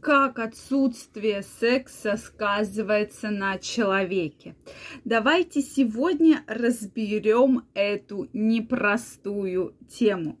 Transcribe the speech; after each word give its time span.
как 0.00 0.38
отсутствие 0.38 1.42
секса 1.42 2.16
сказывается 2.16 3.30
на 3.30 3.58
человеке. 3.58 4.56
Давайте 5.04 5.60
сегодня 5.60 6.42
разберем 6.46 7.64
эту 7.74 8.28
непростую 8.32 9.76
тему. 9.88 10.38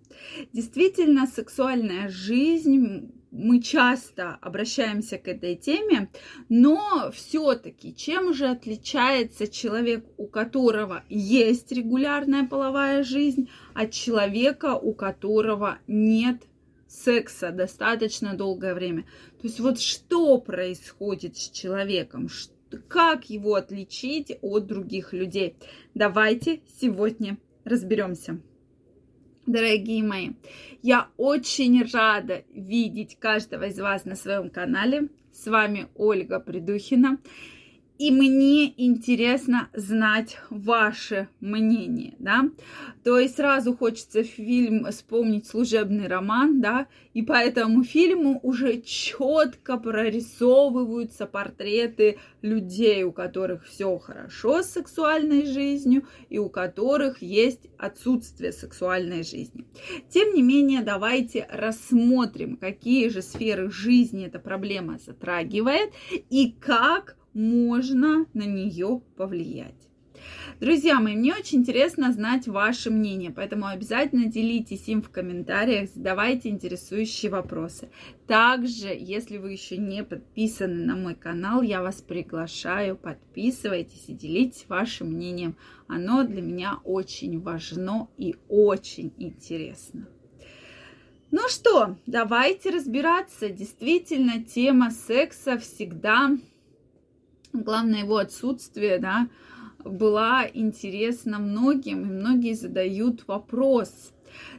Действительно, 0.52 1.26
сексуальная 1.26 2.08
жизнь 2.08 3.12
мы 3.30 3.60
часто 3.60 4.38
обращаемся 4.40 5.16
к 5.18 5.28
этой 5.28 5.54
теме, 5.54 6.10
но 6.48 7.10
все-таки 7.14 7.94
чем 7.94 8.34
же 8.34 8.48
отличается 8.48 9.46
человек, 9.46 10.04
у 10.16 10.26
которого 10.26 11.04
есть 11.08 11.70
регулярная 11.70 12.46
половая 12.46 13.04
жизнь, 13.04 13.48
от 13.74 13.92
человека, 13.92 14.74
у 14.74 14.94
которого 14.94 15.78
нет 15.86 16.42
секса 16.90 17.50
достаточно 17.52 18.34
долгое 18.34 18.74
время. 18.74 19.04
То 19.40 19.46
есть 19.46 19.60
вот 19.60 19.80
что 19.80 20.38
происходит 20.38 21.36
с 21.36 21.50
человеком, 21.50 22.28
как 22.88 23.30
его 23.30 23.54
отличить 23.54 24.36
от 24.42 24.66
других 24.66 25.12
людей. 25.12 25.56
Давайте 25.94 26.60
сегодня 26.80 27.38
разберемся. 27.64 28.40
Дорогие 29.46 30.02
мои, 30.04 30.30
я 30.82 31.08
очень 31.16 31.82
рада 31.92 32.44
видеть 32.52 33.18
каждого 33.18 33.64
из 33.64 33.78
вас 33.78 34.04
на 34.04 34.14
своем 34.14 34.50
канале. 34.50 35.08
С 35.32 35.46
вами 35.46 35.88
Ольга 35.94 36.40
Придухина 36.40 37.18
и 38.00 38.10
мне 38.10 38.72
интересно 38.82 39.68
знать 39.74 40.38
ваше 40.48 41.28
мнение, 41.40 42.14
да. 42.18 42.48
То 43.04 43.18
есть 43.18 43.36
сразу 43.36 43.76
хочется 43.76 44.22
фильм 44.22 44.86
вспомнить 44.90 45.46
служебный 45.46 46.08
роман, 46.08 46.62
да, 46.62 46.86
и 47.12 47.20
по 47.20 47.34
этому 47.34 47.84
фильму 47.84 48.40
уже 48.42 48.80
четко 48.80 49.76
прорисовываются 49.76 51.26
портреты 51.26 52.18
людей, 52.40 53.04
у 53.04 53.12
которых 53.12 53.66
все 53.66 53.98
хорошо 53.98 54.62
с 54.62 54.70
сексуальной 54.70 55.44
жизнью 55.44 56.06
и 56.30 56.38
у 56.38 56.48
которых 56.48 57.20
есть 57.20 57.68
отсутствие 57.76 58.52
сексуальной 58.52 59.24
жизни. 59.24 59.66
Тем 60.08 60.32
не 60.32 60.40
менее, 60.40 60.80
давайте 60.80 61.46
рассмотрим, 61.50 62.56
какие 62.56 63.08
же 63.10 63.20
сферы 63.20 63.70
жизни 63.70 64.24
эта 64.24 64.38
проблема 64.38 64.98
затрагивает 65.04 65.92
и 66.30 66.52
как 66.58 67.18
можно 67.34 68.26
на 68.34 68.44
нее 68.44 69.02
повлиять. 69.16 69.90
Друзья 70.60 71.00
мои, 71.00 71.16
мне 71.16 71.34
очень 71.34 71.60
интересно 71.60 72.12
знать 72.12 72.46
ваше 72.46 72.90
мнение, 72.90 73.30
поэтому 73.30 73.66
обязательно 73.66 74.26
делитесь 74.26 74.88
им 74.88 75.00
в 75.00 75.08
комментариях, 75.10 75.88
задавайте 75.94 76.50
интересующие 76.50 77.30
вопросы. 77.30 77.88
Также, 78.26 78.88
если 78.88 79.38
вы 79.38 79.52
еще 79.52 79.78
не 79.78 80.04
подписаны 80.04 80.84
на 80.84 80.96
мой 80.96 81.14
канал, 81.14 81.62
я 81.62 81.80
вас 81.82 82.02
приглашаю, 82.02 82.96
подписывайтесь 82.96 84.04
и 84.08 84.12
делитесь 84.12 84.66
вашим 84.68 85.08
мнением. 85.12 85.56
Оно 85.88 86.24
для 86.24 86.42
меня 86.42 86.78
очень 86.84 87.40
важно 87.40 88.08
и 88.18 88.36
очень 88.48 89.12
интересно. 89.16 90.08
Ну 91.30 91.48
что, 91.48 91.96
давайте 92.06 92.70
разбираться. 92.70 93.48
Действительно, 93.48 94.42
тема 94.42 94.90
секса 94.90 95.58
всегда 95.58 96.36
главное 97.52 98.00
его 98.00 98.16
отсутствие, 98.16 98.98
да, 98.98 99.28
была 99.84 100.46
интересна 100.52 101.38
многим, 101.38 102.02
и 102.02 102.12
многие 102.12 102.54
задают 102.54 103.26
вопрос, 103.26 104.12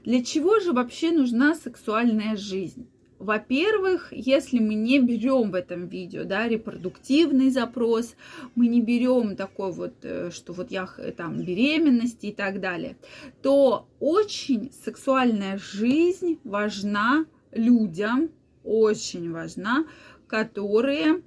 для 0.03 0.23
чего 0.23 0.59
же 0.59 0.73
вообще 0.73 1.11
нужна 1.11 1.55
сексуальная 1.55 2.35
жизнь? 2.35 2.87
Во-первых, 3.19 4.07
если 4.11 4.57
мы 4.57 4.73
не 4.73 4.99
берем 4.99 5.51
в 5.51 5.55
этом 5.55 5.87
видео, 5.87 6.23
да, 6.23 6.47
репродуктивный 6.47 7.51
запрос, 7.51 8.15
мы 8.55 8.65
не 8.65 8.81
берем 8.81 9.35
такой 9.35 9.71
вот, 9.71 9.93
э, 10.01 10.31
что 10.31 10.53
вот 10.53 10.71
я 10.71 10.89
там 11.15 11.39
беременности 11.43 12.27
и 12.27 12.31
так 12.33 12.59
далее, 12.59 12.97
то 13.43 13.87
очень 13.99 14.71
сексуальная 14.83 15.59
жизнь 15.59 16.39
важна 16.43 17.27
людям, 17.51 18.31
очень 18.63 19.31
важна, 19.31 19.85
которые 20.31 21.23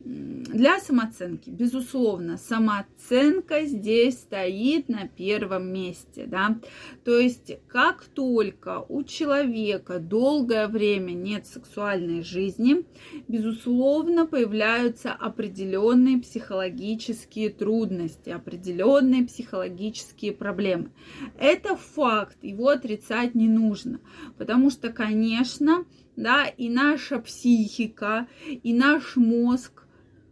для 0.00 0.80
самооценки, 0.80 1.50
безусловно, 1.50 2.36
самооценка 2.36 3.64
здесь 3.64 4.14
стоит 4.14 4.88
на 4.88 5.06
первом 5.06 5.72
месте, 5.72 6.26
да. 6.26 6.58
То 7.04 7.16
есть, 7.16 7.52
как 7.68 8.04
только 8.06 8.84
у 8.88 9.04
человека 9.04 10.00
долгое 10.00 10.66
время 10.66 11.12
нет 11.12 11.46
сексуальной 11.46 12.22
жизни, 12.22 12.84
безусловно, 13.28 14.26
появляются 14.26 15.12
определенные 15.12 16.18
психологические 16.18 17.50
трудности, 17.50 18.30
определенные 18.30 19.24
психологические 19.24 20.32
проблемы. 20.32 20.90
Это 21.38 21.76
факт, 21.76 22.38
его 22.42 22.70
отрицать 22.70 23.36
не 23.36 23.48
нужно, 23.48 24.00
потому 24.36 24.70
что, 24.70 24.88
конечно, 24.88 25.84
да, 26.18 26.46
и 26.46 26.68
наша 26.68 27.20
психика, 27.20 28.26
и 28.48 28.72
наш 28.72 29.16
мозг 29.16 29.84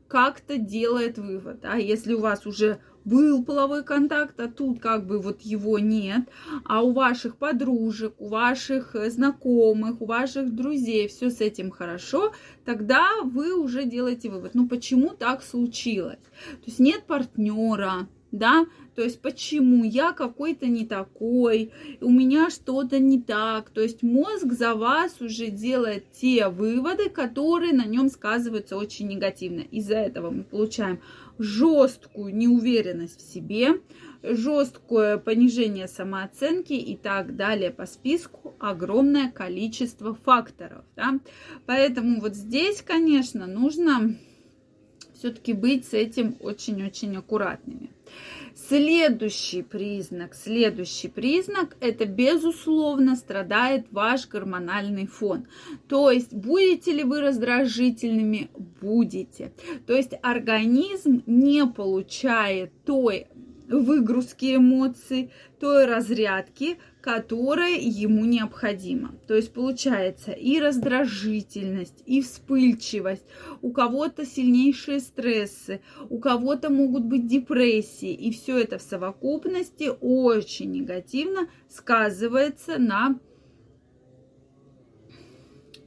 как-то 0.09 0.59
делает 0.59 1.19
вывод. 1.19 1.65
А 1.65 1.79
если 1.79 2.15
у 2.15 2.21
вас 2.21 2.47
уже 2.47 2.81
был 3.05 3.45
половой 3.45 3.85
контакт, 3.85 4.39
а 4.41 4.49
тут 4.49 4.81
как 4.81 5.07
бы 5.07 5.21
вот 5.21 5.43
его 5.43 5.79
нет, 5.79 6.29
а 6.65 6.83
у 6.83 6.93
ваших 6.93 7.37
подружек, 7.37 8.15
у 8.19 8.29
ваших 8.29 8.97
э, 8.97 9.11
знакомых, 9.11 10.03
у 10.03 10.07
ваших 10.07 10.53
друзей 10.53 11.07
все 11.07 11.31
с 11.31 11.41
этим 11.41 11.71
хорошо, 11.71 12.33
тогда 12.65 13.09
вы 13.23 13.55
уже 13.55 13.85
делаете 13.85 14.29
вывод. 14.29 14.55
Ну 14.55 14.67
почему 14.67 15.11
так 15.11 15.45
случилось? 15.45 16.19
То 16.19 16.67
есть 16.67 16.81
нет 16.81 17.05
партнера, 17.05 18.09
да, 18.39 18.67
то 18.95 19.03
есть 19.03 19.21
почему 19.21 19.85
я 19.85 20.13
какой-то 20.13 20.67
не 20.67 20.87
такой, 20.87 21.73
у 22.01 22.11
меня 22.11 22.49
что-то 22.51 22.99
не 22.99 23.21
так, 23.21 23.71
то 23.71 23.83
есть 23.83 24.03
мозг 24.03 24.53
за 24.53 24.75
вас 24.75 25.21
уже 25.21 25.49
делает 25.49 26.11
те 26.13 26.49
выводы, 26.49 27.11
которые 27.11 27.73
на 27.73 27.85
нем 27.85 28.09
сказываются 28.09 28.77
очень 28.77 29.09
негативно. 29.09 29.61
Из-за 29.61 29.97
этого 29.97 30.31
мы 30.31 30.45
получаем 30.45 31.01
жесткую 31.39 32.35
неуверенность 32.35 33.21
в 33.21 33.33
себе, 33.33 33.81
жесткое 34.23 35.19
понижение 35.19 35.89
самооценки 35.89 36.73
и 36.73 36.97
так 36.97 37.37
далее 37.37 37.71
по 37.71 37.87
списку 37.87 38.57
огромное 38.59 39.31
количество 39.31 40.15
факторов. 40.15 40.85
Да? 40.97 41.21
Поэтому 41.67 42.21
вот 42.21 42.35
здесь, 42.35 42.83
конечно, 42.83 43.47
нужно 43.47 44.17
все-таки 45.19 45.53
быть 45.53 45.87
с 45.87 45.95
этим 45.95 46.37
очень-очень 46.41 47.17
аккуратными. 47.17 47.91
Следующий 48.69 49.63
признак, 49.63 50.35
следующий 50.35 51.09
признак, 51.09 51.77
это 51.81 52.07
безусловно 52.07 53.15
страдает 53.15 53.87
ваш 53.91 54.27
гормональный 54.29 55.07
фон. 55.07 55.47
То 55.89 56.11
есть 56.11 56.33
будете 56.33 56.93
ли 56.93 57.05
вы 57.05 57.21
раздражительными? 57.21 58.49
Будете. 58.81 59.53
То 59.87 59.95
есть 59.95 60.15
организм 60.23 61.23
не 61.27 61.67
получает 61.67 62.73
той 62.85 63.27
выгрузки 63.69 64.57
эмоций, 64.57 65.31
той 65.59 65.87
разрядки, 65.87 66.79
которая 67.01 67.79
ему 67.79 68.25
необходима. 68.25 69.15
То 69.27 69.35
есть 69.35 69.53
получается 69.53 70.33
и 70.33 70.59
раздражительность, 70.59 72.03
и 72.05 72.21
вспыльчивость, 72.21 73.25
у 73.63 73.73
кого-то 73.73 74.27
сильнейшие 74.27 75.01
стрессы, 75.01 75.81
у 76.09 76.19
кого-то 76.19 76.71
могут 76.71 77.05
быть 77.05 77.27
депрессии, 77.27 78.13
и 78.13 78.31
все 78.33 78.59
это 78.59 78.79
в 78.79 78.83
совокупности 78.83 79.91
очень 80.01 80.73
негативно 80.73 81.49
сказывается 81.69 82.79
на 82.79 83.19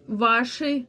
вашей 0.08 0.88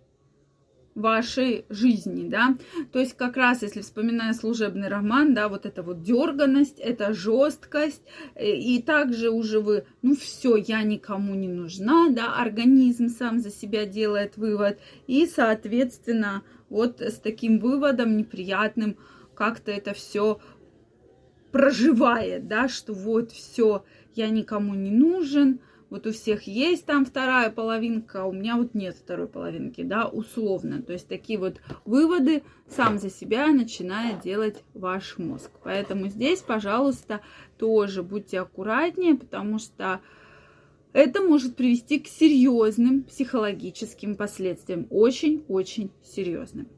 вашей 0.94 1.64
жизни, 1.68 2.28
да. 2.28 2.56
То 2.92 2.98
есть 2.98 3.16
как 3.16 3.36
раз, 3.36 3.62
если 3.62 3.80
вспоминая 3.80 4.32
служебный 4.32 4.88
роман, 4.88 5.34
да, 5.34 5.48
вот 5.48 5.66
эта 5.66 5.82
вот 5.82 6.02
дерганность, 6.02 6.78
это 6.78 7.12
жесткость, 7.12 8.02
э, 8.34 8.56
и 8.56 8.82
также 8.82 9.30
уже 9.30 9.60
вы, 9.60 9.84
ну 10.02 10.16
все, 10.16 10.56
я 10.56 10.82
никому 10.82 11.34
не 11.34 11.48
нужна, 11.48 12.08
да, 12.10 12.34
организм 12.36 13.08
сам 13.08 13.38
за 13.38 13.50
себя 13.50 13.86
делает 13.86 14.36
вывод, 14.36 14.78
и, 15.06 15.26
соответственно, 15.26 16.42
вот 16.68 17.00
с 17.00 17.18
таким 17.18 17.58
выводом 17.58 18.16
неприятным 18.16 18.96
как-то 19.34 19.70
это 19.70 19.94
все 19.94 20.40
проживает, 21.52 22.48
да, 22.48 22.68
что 22.68 22.92
вот 22.92 23.32
все, 23.32 23.84
я 24.14 24.28
никому 24.28 24.74
не 24.74 24.90
нужен, 24.90 25.60
вот 25.90 26.06
у 26.06 26.12
всех 26.12 26.44
есть 26.44 26.86
там 26.86 27.04
вторая 27.04 27.50
половинка, 27.50 28.22
а 28.22 28.26
у 28.26 28.32
меня 28.32 28.56
вот 28.56 28.74
нет 28.74 28.94
второй 28.94 29.26
половинки, 29.26 29.82
да, 29.82 30.06
условно. 30.06 30.82
То 30.82 30.92
есть 30.92 31.08
такие 31.08 31.38
вот 31.38 31.60
выводы 31.84 32.44
сам 32.68 32.98
за 32.98 33.10
себя 33.10 33.48
начинает 33.48 34.20
делать 34.20 34.62
ваш 34.72 35.18
мозг. 35.18 35.50
Поэтому 35.64 36.06
здесь, 36.08 36.40
пожалуйста, 36.40 37.20
тоже 37.58 38.02
будьте 38.04 38.40
аккуратнее, 38.40 39.16
потому 39.16 39.58
что 39.58 40.00
это 40.92 41.20
может 41.22 41.56
привести 41.56 41.98
к 41.98 42.06
серьезным 42.06 43.02
психологическим 43.02 44.14
последствиям, 44.14 44.86
очень-очень 44.90 45.90
серьезным. 46.04 46.68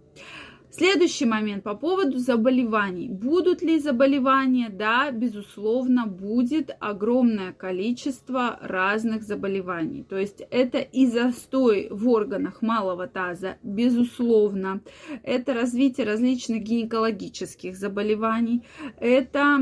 Следующий 0.74 1.26
момент 1.26 1.64
по 1.64 1.74
поводу 1.74 2.16
заболеваний. 2.16 3.10
Будут 3.10 3.60
ли 3.60 3.78
заболевания? 3.78 4.70
Да, 4.70 5.10
безусловно, 5.10 6.06
будет 6.06 6.74
огромное 6.80 7.52
количество 7.52 8.58
разных 8.62 9.22
заболеваний. 9.22 10.02
То 10.02 10.16
есть 10.16 10.42
это 10.50 10.78
и 10.78 11.04
застой 11.04 11.88
в 11.90 12.08
органах 12.08 12.62
малого 12.62 13.06
таза, 13.06 13.58
безусловно. 13.62 14.80
Это 15.22 15.52
развитие 15.52 16.06
различных 16.06 16.62
гинекологических 16.62 17.76
заболеваний. 17.76 18.62
Это 18.98 19.58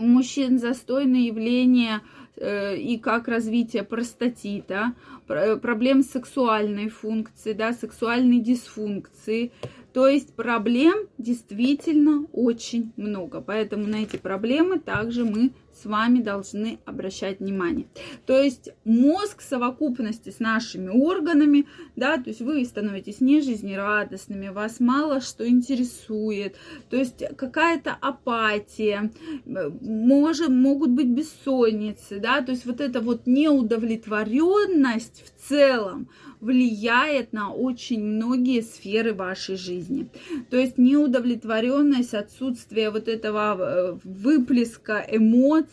у 0.00 0.06
мужчин 0.06 0.58
застойное 0.58 1.20
явление 1.20 2.00
Э, 2.40 2.76
и 2.76 2.98
как 2.98 3.26
развитие 3.26 3.82
простатита, 3.82 4.94
проблем 5.26 6.02
сексуальной 6.02 6.88
функции, 6.88 7.52
да, 7.52 7.72
сексуальной 7.72 8.38
дисфункции. 8.38 9.50
То 9.92 10.06
есть 10.06 10.34
проблем 10.34 11.08
действительно 11.18 12.26
очень 12.32 12.92
много. 12.96 13.40
Поэтому 13.40 13.86
на 13.86 13.96
эти 13.96 14.16
проблемы 14.16 14.78
также 14.78 15.24
мы 15.24 15.50
с 15.80 15.84
вами 15.86 16.20
должны 16.20 16.78
обращать 16.84 17.40
внимание. 17.40 17.86
То 18.26 18.40
есть 18.40 18.70
мозг 18.84 19.40
в 19.40 19.44
совокупности 19.44 20.30
с 20.30 20.40
нашими 20.40 20.88
органами, 20.88 21.66
да, 21.96 22.16
то 22.16 22.30
есть 22.30 22.40
вы 22.40 22.64
становитесь 22.64 23.20
не 23.20 23.40
жизнерадостными, 23.40 24.48
вас 24.48 24.80
мало 24.80 25.20
что 25.20 25.48
интересует, 25.48 26.56
то 26.90 26.96
есть 26.96 27.22
какая-то 27.36 27.96
апатия, 28.00 29.12
может, 29.44 30.48
могут 30.48 30.90
быть 30.90 31.08
бессонницы, 31.08 32.18
да, 32.20 32.42
то 32.42 32.52
есть 32.52 32.66
вот 32.66 32.80
эта 32.80 33.00
вот 33.00 33.26
неудовлетворенность 33.26 35.24
в 35.24 35.48
целом 35.48 36.08
влияет 36.40 37.32
на 37.32 37.52
очень 37.52 38.02
многие 38.02 38.62
сферы 38.62 39.12
вашей 39.12 39.56
жизни. 39.56 40.08
То 40.50 40.56
есть 40.56 40.78
неудовлетворенность, 40.78 42.14
отсутствие 42.14 42.90
вот 42.90 43.08
этого 43.08 43.56
э, 43.58 43.98
выплеска 44.04 45.04
эмоций, 45.10 45.67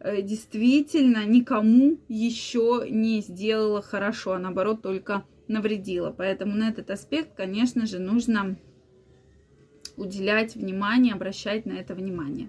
э, 0.00 0.22
действительно 0.22 1.24
никому 1.24 1.98
еще 2.08 2.86
не 2.88 3.20
сделала 3.20 3.82
хорошо, 3.82 4.32
а 4.32 4.38
наоборот 4.38 4.82
только 4.82 5.24
навредила. 5.48 6.10
Поэтому 6.10 6.54
на 6.54 6.68
этот 6.68 6.90
аспект, 6.90 7.34
конечно 7.34 7.86
же, 7.86 7.98
нужно 7.98 8.56
уделять 9.96 10.56
внимание, 10.56 11.14
обращать 11.14 11.66
на 11.66 11.72
это 11.72 11.94
внимание. 11.94 12.48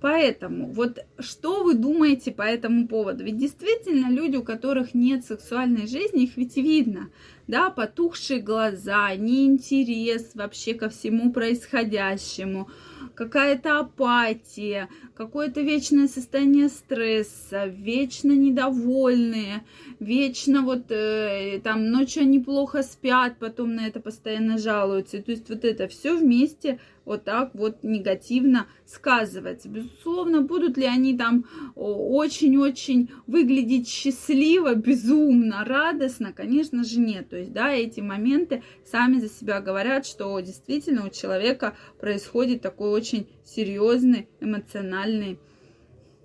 Поэтому 0.00 0.72
вот 0.72 1.04
что 1.18 1.64
вы 1.64 1.74
думаете 1.74 2.30
по 2.32 2.42
этому 2.42 2.86
поводу? 2.86 3.24
Ведь 3.24 3.38
действительно 3.38 4.10
люди, 4.10 4.36
у 4.36 4.42
которых 4.42 4.94
нет 4.94 5.24
сексуальной 5.24 5.86
жизни, 5.86 6.24
их 6.24 6.36
ведь 6.36 6.56
видно, 6.56 7.10
да, 7.46 7.70
потухшие 7.70 8.40
глаза, 8.40 9.14
неинтерес 9.14 10.34
вообще 10.34 10.74
ко 10.74 10.88
всему 10.88 11.32
происходящему, 11.32 12.68
какая-то 13.14 13.78
апатия, 13.78 14.88
какое-то 15.14 15.60
вечное 15.60 16.08
состояние 16.08 16.68
стресса, 16.68 17.66
вечно 17.66 18.32
недовольные, 18.32 19.64
вечно 20.00 20.62
вот 20.62 20.90
э, 20.90 21.60
там 21.62 21.90
ночью 21.90 22.22
они 22.22 22.38
плохо 22.38 22.82
спят, 22.82 23.36
потом 23.38 23.74
на 23.74 23.86
это 23.86 24.00
постоянно 24.00 24.58
жалуются. 24.58 25.22
То 25.22 25.30
есть 25.30 25.48
вот 25.48 25.64
это 25.64 25.88
все 25.88 26.16
вместе 26.16 26.78
вот 27.06 27.24
так 27.24 27.54
вот 27.54 27.82
негативно 27.84 28.66
сказывается. 28.84 29.68
Безусловно, 29.68 30.42
будут 30.42 30.76
ли 30.76 30.84
они 30.84 31.16
там 31.16 31.46
очень-очень 31.74 33.10
выглядеть 33.26 33.88
счастливо, 33.88 34.74
безумно, 34.74 35.64
радостно? 35.64 36.32
Конечно 36.32 36.84
же 36.84 36.98
нет. 37.00 37.32
То 37.36 37.40
есть, 37.40 37.52
да, 37.52 37.70
эти 37.70 38.00
моменты 38.00 38.62
сами 38.86 39.20
за 39.20 39.28
себя 39.28 39.60
говорят, 39.60 40.06
что 40.06 40.40
действительно 40.40 41.04
у 41.04 41.10
человека 41.10 41.76
происходит 42.00 42.62
такой 42.62 42.88
очень 42.88 43.28
серьезный 43.44 44.26
эмоциональный, 44.40 45.38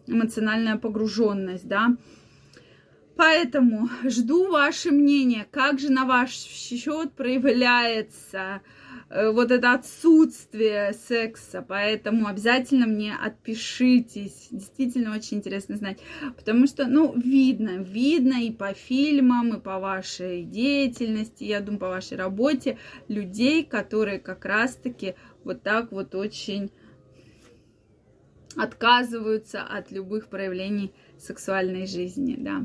эмоциональная 0.07 0.77
погруженность, 0.77 1.67
да. 1.67 1.97
Поэтому 3.17 3.89
жду 4.05 4.49
ваше 4.49 4.91
мнение, 4.91 5.45
как 5.51 5.81
же 5.81 5.91
на 5.91 6.05
ваш 6.05 6.31
счет 6.31 7.11
проявляется 7.11 8.61
вот 9.13 9.51
это 9.51 9.73
отсутствие 9.73 10.93
секса, 10.93 11.65
поэтому 11.67 12.27
обязательно 12.27 12.87
мне 12.87 13.13
отпишитесь. 13.13 14.47
Действительно 14.51 15.13
очень 15.13 15.37
интересно 15.37 15.75
знать, 15.75 15.99
потому 16.35 16.65
что, 16.65 16.87
ну, 16.87 17.13
видно, 17.19 17.77
видно 17.81 18.41
и 18.41 18.51
по 18.51 18.73
фильмам, 18.73 19.55
и 19.55 19.59
по 19.59 19.79
вашей 19.79 20.43
деятельности, 20.43 21.43
я 21.43 21.59
думаю, 21.59 21.79
по 21.79 21.89
вашей 21.89 22.17
работе 22.17 22.77
людей, 23.07 23.65
которые 23.65 24.19
как 24.19 24.45
раз-таки 24.45 25.15
вот 25.43 25.61
так 25.61 25.91
вот 25.91 26.15
очень 26.15 26.71
отказываются 28.55 29.63
от 29.63 29.91
любых 29.91 30.27
проявлений 30.27 30.93
сексуальной 31.17 31.85
жизни, 31.85 32.35
да. 32.37 32.63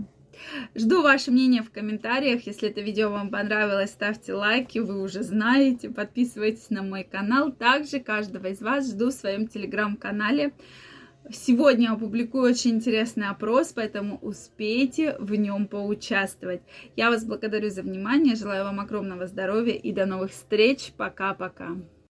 Жду 0.74 1.02
ваше 1.02 1.30
мнение 1.30 1.62
в 1.62 1.70
комментариях. 1.70 2.46
Если 2.46 2.68
это 2.68 2.80
видео 2.80 3.10
вам 3.10 3.30
понравилось, 3.30 3.90
ставьте 3.90 4.34
лайки, 4.34 4.78
вы 4.78 5.02
уже 5.02 5.22
знаете. 5.22 5.90
Подписывайтесь 5.90 6.70
на 6.70 6.82
мой 6.82 7.04
канал. 7.04 7.52
Также 7.52 8.00
каждого 8.00 8.48
из 8.48 8.60
вас 8.60 8.90
жду 8.90 9.08
в 9.08 9.14
своем 9.14 9.46
телеграм-канале. 9.46 10.52
Сегодня 11.32 11.90
опубликую 11.90 12.44
очень 12.44 12.76
интересный 12.76 13.28
опрос, 13.28 13.72
поэтому 13.72 14.18
успейте 14.18 15.16
в 15.18 15.34
нем 15.34 15.66
поучаствовать. 15.66 16.62
Я 16.94 17.10
вас 17.10 17.24
благодарю 17.24 17.68
за 17.70 17.82
внимание, 17.82 18.36
желаю 18.36 18.64
вам 18.64 18.78
огромного 18.78 19.26
здоровья 19.26 19.74
и 19.74 19.92
до 19.92 20.06
новых 20.06 20.30
встреч. 20.30 20.92
Пока-пока. 20.96 21.76